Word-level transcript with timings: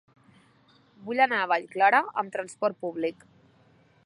Vull 1.09 1.21
anar 1.27 1.41
a 1.43 1.49
Vallclara 1.53 2.01
amb 2.23 2.35
trasport 2.39 2.83
públic. 2.87 3.27